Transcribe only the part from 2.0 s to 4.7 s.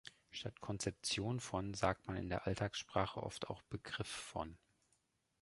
man in der Alltagssprache oft auch „Begriff von“.